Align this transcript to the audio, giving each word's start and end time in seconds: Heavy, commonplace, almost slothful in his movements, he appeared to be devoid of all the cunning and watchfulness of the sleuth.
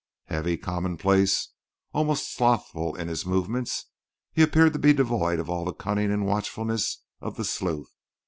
Heavy, 0.25 0.57
commonplace, 0.57 1.49
almost 1.93 2.33
slothful 2.33 2.95
in 2.95 3.07
his 3.07 3.23
movements, 3.23 3.85
he 4.33 4.41
appeared 4.41 4.73
to 4.73 4.79
be 4.79 4.93
devoid 4.93 5.37
of 5.39 5.47
all 5.47 5.63
the 5.63 5.73
cunning 5.75 6.11
and 6.11 6.25
watchfulness 6.25 7.03
of 7.19 7.37
the 7.37 7.45
sleuth. 7.45 7.93